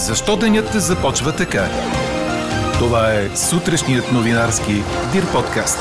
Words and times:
Защо 0.00 0.36
денят 0.36 0.72
започва 0.72 1.32
така? 1.32 1.68
Това 2.78 3.12
е 3.12 3.36
сутрешният 3.36 4.12
новинарски 4.12 4.82
Дир 5.12 5.32
подкаст. 5.32 5.78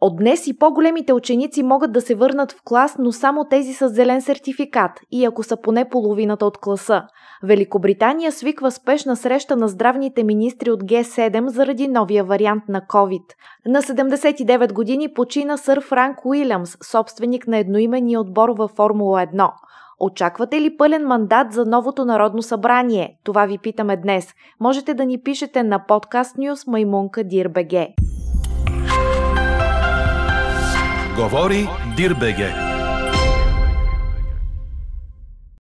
От 0.00 0.16
днес 0.16 0.46
и 0.46 0.58
по-големите 0.58 1.12
ученици 1.12 1.62
могат 1.62 1.92
да 1.92 2.00
се 2.00 2.14
върнат 2.14 2.52
в 2.52 2.62
клас, 2.64 2.96
но 2.98 3.12
само 3.12 3.44
тези 3.44 3.72
с 3.72 3.88
зелен 3.88 4.22
сертификат 4.22 4.90
и 5.10 5.24
ако 5.24 5.42
са 5.42 5.56
поне 5.56 5.88
половината 5.88 6.46
от 6.46 6.58
класа. 6.58 7.02
Великобритания 7.42 8.32
свиква 8.32 8.70
спешна 8.70 9.16
среща 9.16 9.56
на 9.56 9.68
здравните 9.68 10.24
министри 10.24 10.70
от 10.70 10.82
Г7 10.82 11.46
заради 11.46 11.88
новия 11.88 12.24
вариант 12.24 12.62
на 12.68 12.80
COVID. 12.80 13.22
На 13.66 13.82
79 13.82 14.72
години 14.72 15.14
почина 15.14 15.56
сър 15.56 15.80
Франк 15.80 16.24
Уилямс, 16.24 16.76
собственик 16.90 17.46
на 17.46 17.58
едноименния 17.58 18.20
отбор 18.20 18.48
във 18.48 18.70
Формула 18.70 19.26
1. 19.34 19.50
Очаквате 20.00 20.60
ли 20.60 20.76
пълен 20.76 21.06
мандат 21.06 21.52
за 21.52 21.64
новото 21.64 22.04
Народно 22.04 22.42
събрание? 22.42 23.18
Това 23.24 23.46
ви 23.46 23.58
питаме 23.58 23.96
днес. 23.96 24.34
Можете 24.60 24.94
да 24.94 25.04
ни 25.04 25.22
пишете 25.22 25.62
на 25.62 25.86
подкаст 25.86 26.36
News 26.36 26.70
Маймунка 26.70 27.24
Дирбеге. 27.24 27.88
Говори 31.18 31.68
Дирбеге. 31.96 32.67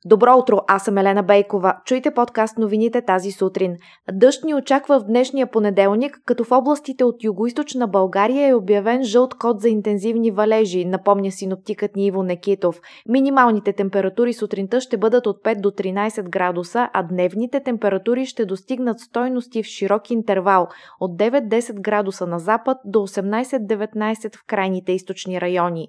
Добро 0.09 0.37
утро, 0.38 0.59
аз 0.69 0.84
съм 0.84 0.98
Елена 0.98 1.23
Бейкова. 1.23 1.74
Чуйте 1.84 2.10
подкаст 2.10 2.59
новините 2.59 3.02
тази 3.02 3.30
сутрин. 3.30 3.77
Дъжд 4.12 4.45
ни 4.45 4.55
очаква 4.55 5.01
в 5.01 5.05
днешния 5.05 5.46
понеделник, 5.46 6.20
като 6.24 6.45
в 6.45 6.52
областите 6.52 7.05
от 7.05 7.24
югоизточна 7.24 7.88
България 7.88 8.48
е 8.48 8.55
обявен 8.55 9.05
жълт 9.05 9.34
код 9.34 9.60
за 9.60 9.69
интензивни 9.69 10.30
валежи, 10.30 10.84
напомня 10.84 11.30
синоптикът 11.30 11.96
ни 11.96 12.06
Иво 12.06 12.23
Некитов. 12.23 12.80
Минималните 13.09 13.73
температури 13.73 14.32
сутринта 14.32 14.80
ще 14.80 14.96
бъдат 14.96 15.26
от 15.26 15.43
5 15.45 15.60
до 15.60 15.71
13 15.71 16.29
градуса, 16.29 16.88
а 16.93 17.02
дневните 17.02 17.60
температури 17.60 18.26
ще 18.26 18.45
достигнат 18.45 19.01
стойности 19.01 19.63
в 19.63 19.66
широк 19.66 20.10
интервал 20.10 20.68
от 21.01 21.18
9-10 21.18 21.80
градуса 21.80 22.26
на 22.26 22.38
запад 22.38 22.79
до 22.85 22.98
18-19 22.98 24.37
в 24.37 24.45
крайните 24.46 24.93
източни 24.93 25.41
райони. 25.41 25.88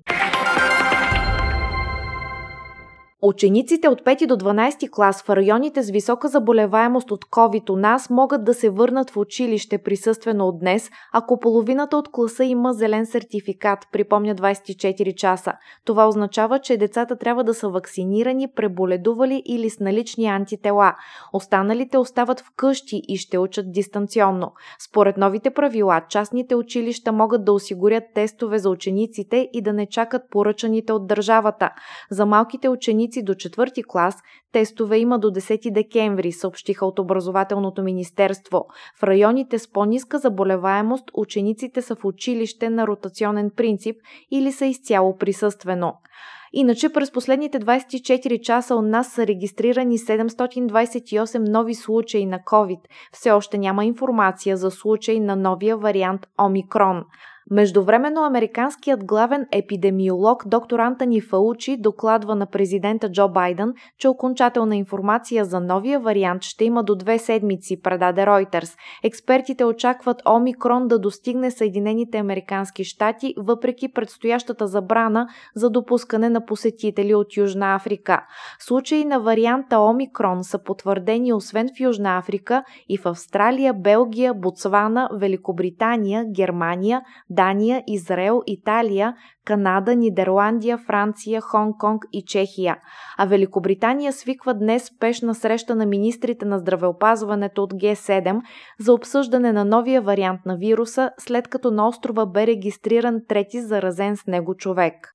Учениците 3.22 3.88
от 3.88 4.02
5 4.02 4.28
до 4.28 4.38
12 4.38 4.90
клас 4.90 5.24
в 5.24 5.30
районите 5.30 5.84
с 5.84 5.90
висока 5.90 6.28
заболеваемост 6.28 7.12
от 7.12 7.26
COVID 7.26 7.70
у 7.70 7.76
нас 7.76 8.10
могат 8.10 8.44
да 8.44 8.54
се 8.54 8.70
върнат 8.70 9.10
в 9.10 9.18
училище 9.18 9.78
присъствено 9.78 10.48
от 10.48 10.60
днес, 10.60 10.90
ако 11.14 11.40
половината 11.40 11.98
от 11.98 12.12
класа 12.12 12.44
има 12.44 12.74
зелен 12.74 13.06
сертификат, 13.06 13.80
припомня 13.92 14.36
24 14.36 15.16
часа. 15.16 15.54
Това 15.86 16.08
означава, 16.08 16.60
че 16.60 16.78
децата 16.78 17.16
трябва 17.18 17.44
да 17.44 17.54
са 17.54 17.70
вакцинирани, 17.70 18.48
преболедували 18.56 19.44
или 19.46 19.70
с 19.70 19.80
налични 19.80 20.26
антитела. 20.26 20.96
Останалите 21.34 21.98
остават 21.98 22.40
вкъщи 22.40 23.02
и 23.08 23.18
ще 23.18 23.38
учат 23.38 23.72
дистанционно. 23.72 24.52
Според 24.80 25.18
новите 25.18 25.50
правила, 25.50 26.02
частните 26.10 26.56
училища 26.56 27.12
могат 27.12 27.46
да 27.46 27.54
осигурят 27.54 28.04
тестове 28.16 28.60
за 28.60 28.70
учениците 28.70 29.50
и 29.54 29.62
да 29.62 29.74
не 29.74 29.86
чакат 29.86 30.22
поръчаните 30.32 30.94
от 30.94 31.08
държавата. 31.08 31.70
За 32.12 32.26
малките 32.26 32.70
ученици 32.70 33.07
ученици 33.08 33.24
до 33.24 33.34
4 33.34 33.84
клас 33.88 34.16
тестове 34.52 34.98
има 34.98 35.20
до 35.20 35.28
10 35.28 35.72
декември, 35.74 36.32
съобщиха 36.32 36.86
от 36.86 37.00
Образователното 37.00 37.84
министерство. 37.84 38.66
В 39.00 39.04
районите 39.04 39.60
с 39.60 39.72
по-ниска 39.72 40.20
заболеваемост 40.20 41.12
учениците 41.14 41.82
са 41.82 41.96
в 41.96 42.06
училище 42.06 42.70
на 42.70 42.88
ротационен 42.88 43.52
принцип 43.56 43.96
или 44.32 44.52
са 44.52 44.66
изцяло 44.66 45.18
присъствено. 45.18 45.94
Иначе 46.54 46.94
през 46.94 47.12
последните 47.12 47.60
24 47.60 48.42
часа 48.42 48.76
у 48.76 48.82
нас 48.82 49.12
са 49.12 49.28
регистрирани 49.28 49.98
728 49.98 51.50
нови 51.50 51.76
случаи 51.76 52.26
на 52.26 52.40
COVID. 52.40 52.80
Все 53.12 53.32
още 53.32 53.58
няма 53.58 53.86
информация 53.86 54.58
за 54.58 54.72
случаи 54.72 55.20
на 55.20 55.36
новия 55.36 55.78
вариант 55.78 56.28
Омикрон. 56.42 57.04
Междувременно 57.52 58.24
американският 58.24 59.06
главен 59.06 59.48
епидемиолог 59.52 60.48
доктор 60.48 60.80
Антони 60.80 61.22
Фаучи 61.22 61.78
докладва 61.78 62.36
на 62.36 62.46
президента 62.46 63.12
Джо 63.12 63.28
Байден, 63.30 63.74
че 63.98 64.08
окончателна 64.08 64.76
информация 64.76 65.46
за 65.46 65.60
новия 65.60 66.00
вариант 66.00 66.44
ще 66.44 66.66
има 66.66 66.84
до 66.84 66.96
две 66.96 67.20
седмици, 67.20 67.82
предаде 67.82 68.22
Reuters. 68.22 68.78
Експертите 69.04 69.66
очакват 69.66 70.22
Омикрон 70.30 70.88
да 70.88 71.00
достигне 71.00 71.52
Съединените 71.52 72.18
американски 72.18 72.84
щати, 72.84 73.34
въпреки 73.38 73.94
предстоящата 73.94 74.68
забрана 74.68 75.28
за 75.56 75.70
допускане 75.70 76.30
на 76.30 76.46
посетители 76.46 77.14
от 77.16 77.38
Южна 77.38 77.76
Африка. 77.76 78.22
Случаи 78.60 79.06
на 79.06 79.20
варианта 79.20 79.80
Омикрон 79.80 80.44
са 80.44 80.64
потвърдени 80.64 81.34
освен 81.34 81.70
в 81.78 81.80
Южна 81.80 82.18
Африка 82.18 82.64
и 82.90 82.98
в 82.98 83.06
Австралия, 83.06 83.74
Белгия, 83.74 84.34
Ботсвана, 84.34 85.10
Великобритания, 85.14 86.26
Германия, 86.36 87.02
Дания, 87.38 87.84
Израел, 87.88 88.42
Италия, 88.48 89.14
Канада, 89.46 89.96
Нидерландия, 89.96 90.78
Франция, 90.78 91.42
Хонг-Конг 91.42 92.00
и 92.14 92.24
Чехия. 92.28 92.78
А 93.18 93.26
Великобритания 93.26 94.14
свиква 94.14 94.54
днес 94.54 94.84
спешна 94.84 95.36
среща 95.36 95.76
на 95.76 95.86
министрите 95.86 96.46
на 96.46 96.60
здравеопазването 96.60 97.64
от 97.64 97.74
Г7 97.74 98.42
за 98.80 98.94
обсъждане 98.94 99.54
на 99.54 99.66
новия 99.66 100.02
вариант 100.02 100.42
на 100.46 100.58
вируса, 100.58 101.12
след 101.18 101.48
като 101.48 101.72
на 101.72 101.88
острова 101.88 102.26
бе 102.26 102.48
регистриран 102.48 103.22
трети 103.28 103.62
заразен 103.62 104.18
с 104.18 104.28
него 104.28 104.56
човек. 104.56 105.14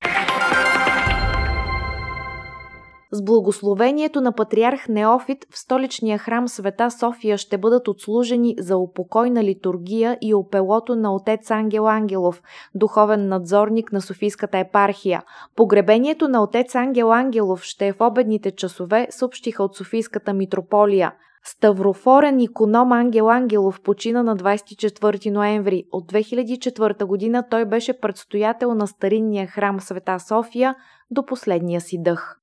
С 3.15 3.23
благословението 3.23 4.21
на 4.21 4.33
патриарх 4.33 4.89
Неофит 4.89 5.47
в 5.51 5.59
столичния 5.59 6.19
храм 6.19 6.49
Света 6.49 6.91
София 6.91 7.39
ще 7.39 7.59
бъдат 7.59 7.89
отслужени 7.89 8.55
за 8.59 8.77
упокойна 8.77 9.45
литургия 9.45 10.19
и 10.21 10.35
опелото 10.35 10.97
на 10.97 11.15
отец 11.15 11.51
Ангел 11.51 11.89
Ангелов, 11.89 12.43
духовен 12.75 13.29
надзорник 13.29 13.93
на 13.93 14.01
Софийската 14.01 14.59
епархия. 14.59 15.23
Погребението 15.57 16.29
на 16.29 16.43
отец 16.43 16.75
Ангел 16.75 17.13
Ангелов 17.13 17.63
ще 17.63 17.87
е 17.87 17.93
в 17.93 18.01
обедните 18.01 18.51
часове, 18.51 19.07
съобщиха 19.11 19.63
от 19.63 19.77
Софийската 19.77 20.33
митрополия. 20.33 21.13
Ставрофорен 21.45 22.41
иконом 22.41 22.93
Ангел 22.93 23.31
Ангелов 23.31 23.81
почина 23.81 24.23
на 24.23 24.37
24 24.37 25.31
ноември. 25.31 25.85
От 25.93 26.13
2004 26.13 27.05
година 27.05 27.45
той 27.51 27.65
беше 27.65 28.01
предстоятел 28.01 28.75
на 28.75 28.87
старинния 28.87 29.47
храм 29.47 29.81
Света 29.81 30.19
София 30.21 30.75
до 31.11 31.27
последния 31.27 31.81
си 31.81 32.03
дъх. 32.03 32.42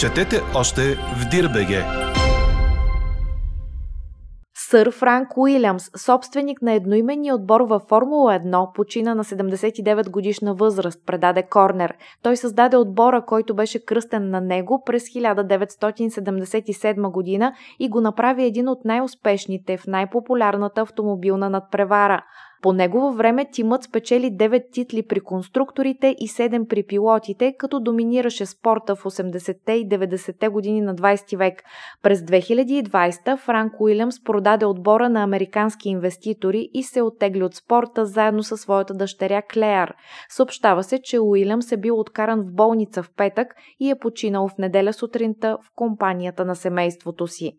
Четете 0.00 0.40
още 0.54 0.94
в 0.94 1.28
Дирбеге. 1.30 1.84
Сър 4.54 4.90
Франк 4.90 5.36
Уилямс, 5.36 5.90
собственик 5.96 6.62
на 6.62 6.72
едноименния 6.72 7.34
отбор 7.34 7.60
във 7.60 7.82
Формула 7.82 8.32
1, 8.32 8.74
почина 8.74 9.14
на 9.14 9.24
79 9.24 10.10
годишна 10.10 10.54
възраст, 10.54 11.06
предаде 11.06 11.42
Корнер. 11.42 11.94
Той 12.22 12.36
създаде 12.36 12.76
отбора, 12.76 13.24
който 13.26 13.54
беше 13.54 13.84
кръстен 13.84 14.30
на 14.30 14.40
него 14.40 14.82
през 14.86 15.04
1977 15.04 17.10
година 17.10 17.52
и 17.78 17.88
го 17.88 18.00
направи 18.00 18.44
един 18.44 18.68
от 18.68 18.84
най-успешните 18.84 19.76
в 19.76 19.86
най-популярната 19.86 20.80
автомобилна 20.80 21.50
надпревара. 21.50 22.24
По 22.62 22.72
негово 22.72 23.12
време 23.12 23.46
тимът 23.52 23.82
спечели 23.82 24.32
9 24.32 24.72
титли 24.72 25.06
при 25.06 25.20
конструкторите 25.20 26.14
и 26.18 26.28
7 26.28 26.66
при 26.66 26.82
пилотите, 26.82 27.54
като 27.58 27.80
доминираше 27.80 28.46
спорта 28.46 28.96
в 28.96 29.04
80-те 29.04 29.72
и 29.72 29.88
90-те 29.88 30.48
години 30.48 30.80
на 30.80 30.94
20 30.94 31.36
век. 31.36 31.62
През 32.02 32.20
2020 32.20 33.36
Франк 33.36 33.80
Уилямс 33.80 34.22
продаде 34.24 34.66
отбора 34.66 35.08
на 35.08 35.22
американски 35.22 35.88
инвеститори 35.88 36.68
и 36.74 36.82
се 36.82 37.02
оттегли 37.02 37.42
от 37.42 37.54
спорта 37.54 38.06
заедно 38.06 38.42
със 38.42 38.60
своята 38.60 38.94
дъщеря 38.94 39.42
Клеар. 39.42 39.94
Съобщава 40.28 40.82
се, 40.82 40.98
че 41.02 41.20
Уилямс 41.20 41.72
е 41.72 41.76
бил 41.76 42.00
откаран 42.00 42.42
в 42.42 42.54
болница 42.54 43.02
в 43.02 43.10
петък 43.16 43.54
и 43.80 43.90
е 43.90 43.98
починал 43.98 44.48
в 44.48 44.58
неделя 44.58 44.92
сутринта 44.92 45.58
в 45.62 45.70
компанията 45.76 46.44
на 46.44 46.56
семейството 46.56 47.26
си. 47.26 47.52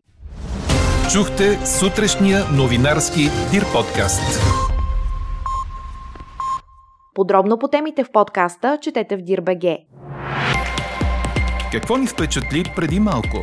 Чухте 1.12 1.66
сутрешния 1.66 2.44
новинарски 2.56 3.20
Дир 3.52 3.64
подкаст. 3.72 4.77
Подробно 7.18 7.58
по 7.58 7.68
темите 7.68 8.04
в 8.04 8.10
подкаста 8.10 8.78
четете 8.80 9.16
в 9.16 9.20
Дирбеге. 9.20 9.78
Какво 11.72 11.96
ни 11.96 12.06
впечатли 12.06 12.64
преди 12.76 13.00
малко? 13.00 13.36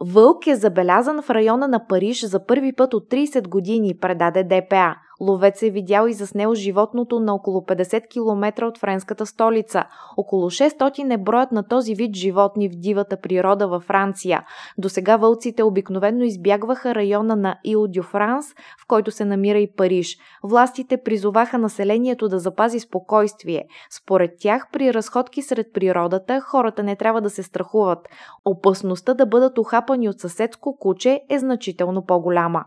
Вълк 0.00 0.46
е 0.46 0.54
забелязан 0.54 1.22
в 1.22 1.30
района 1.30 1.68
на 1.68 1.86
Париж 1.86 2.24
за 2.24 2.46
първи 2.46 2.72
път 2.72 2.94
от 2.94 3.10
30 3.10 3.48
години, 3.48 3.98
предаде 4.00 4.44
ДПА. 4.44 4.94
Ловец 5.20 5.62
е 5.62 5.70
видял 5.70 6.06
и 6.06 6.12
заснел 6.12 6.54
животното 6.54 7.20
на 7.20 7.34
около 7.34 7.60
50 7.60 8.08
км 8.08 8.66
от 8.66 8.78
френската 8.78 9.26
столица. 9.26 9.84
Около 10.16 10.50
600 10.50 11.14
е 11.14 11.16
броят 11.16 11.52
на 11.52 11.68
този 11.68 11.94
вид 11.94 12.16
животни 12.16 12.68
в 12.68 12.72
дивата 12.74 13.16
природа 13.16 13.68
във 13.68 13.82
Франция. 13.82 14.44
До 14.78 14.88
сега 14.88 15.16
вълците 15.16 15.62
обикновено 15.62 16.24
избягваха 16.24 16.94
района 16.94 17.36
на 17.36 17.58
Ил 17.64 17.86
Дю 17.88 18.02
Франс, 18.02 18.46
в 18.52 18.86
който 18.88 19.10
се 19.10 19.24
намира 19.24 19.58
и 19.58 19.72
Париж. 19.76 20.16
Властите 20.42 20.96
призоваха 20.96 21.58
населението 21.58 22.28
да 22.28 22.38
запази 22.38 22.80
спокойствие. 22.80 23.64
Според 23.90 24.30
тях, 24.38 24.68
при 24.72 24.94
разходки 24.94 25.42
сред 25.42 25.66
природата, 25.74 26.40
хората 26.40 26.82
не 26.82 26.96
трябва 26.96 27.20
да 27.20 27.30
се 27.30 27.42
страхуват. 27.42 28.08
Опасността 28.44 29.14
да 29.14 29.26
бъдат 29.26 29.58
ухапани 29.58 30.08
от 30.08 30.20
съседско 30.20 30.76
куче 30.78 31.20
е 31.30 31.38
значително 31.38 32.04
по-голяма. 32.06 32.64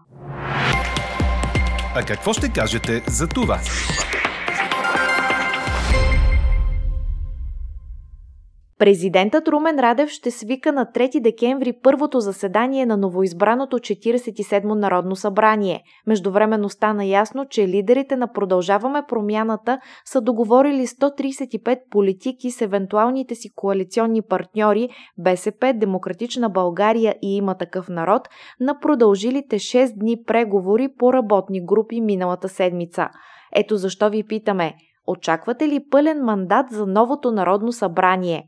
А 1.99 2.03
какво 2.03 2.33
ще 2.33 2.49
кажете 2.49 3.01
за 3.07 3.27
това? 3.27 3.59
Президентът 8.79 9.47
Румен 9.47 9.79
Радев 9.79 10.09
ще 10.09 10.31
свика 10.31 10.71
на 10.71 10.85
3 10.85 11.21
декември 11.21 11.73
първото 11.83 12.19
заседание 12.19 12.85
на 12.85 12.97
новоизбраното 12.97 13.79
47-мо 13.79 14.75
Народно 14.75 15.15
събрание. 15.15 15.83
Междувременно 16.07 16.69
стана 16.69 17.05
ясно, 17.05 17.45
че 17.49 17.67
лидерите 17.67 18.15
на 18.15 18.33
Продължаваме 18.33 19.03
промяната 19.07 19.79
са 20.05 20.21
договорили 20.21 20.87
135 20.87 21.79
политики 21.91 22.51
с 22.51 22.61
евентуалните 22.61 23.35
си 23.35 23.49
коалиционни 23.55 24.21
партньори 24.21 24.89
БСП, 25.17 25.73
Демократична 25.75 26.49
България 26.49 27.15
и 27.21 27.35
има 27.35 27.55
такъв 27.55 27.89
народ 27.89 28.21
на 28.59 28.79
продължилите 28.79 29.59
6 29.59 29.99
дни 29.99 30.23
преговори 30.27 30.89
по 30.97 31.13
работни 31.13 31.65
групи 31.65 32.01
миналата 32.01 32.49
седмица. 32.49 33.09
Ето 33.55 33.77
защо 33.77 34.09
ви 34.09 34.23
питаме– 34.23 34.73
Очаквате 35.07 35.67
ли 35.67 35.89
пълен 35.91 36.23
мандат 36.23 36.65
за 36.71 36.85
новото 36.85 37.31
Народно 37.31 37.71
събрание? 37.71 38.47